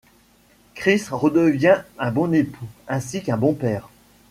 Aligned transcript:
Chris 0.73 1.03
redevient 1.11 1.83
un 1.99 2.09
bon 2.09 2.33
époux 2.33 2.65
ainsi 2.87 3.21
qu'un 3.21 3.37
bon 3.37 3.53
père. 3.53 3.87